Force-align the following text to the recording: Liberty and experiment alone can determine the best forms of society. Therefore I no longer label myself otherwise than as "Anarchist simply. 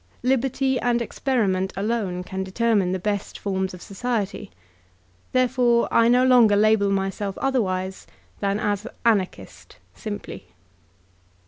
Liberty 0.23 0.79
and 0.79 0.99
experiment 0.99 1.73
alone 1.77 2.23
can 2.23 2.43
determine 2.43 2.91
the 2.91 2.97
best 2.97 3.37
forms 3.37 3.71
of 3.71 3.83
society. 3.83 4.49
Therefore 5.31 5.87
I 5.91 6.07
no 6.07 6.25
longer 6.25 6.55
label 6.55 6.89
myself 6.89 7.37
otherwise 7.37 8.07
than 8.39 8.59
as 8.59 8.87
"Anarchist 9.05 9.75
simply. 9.93 10.47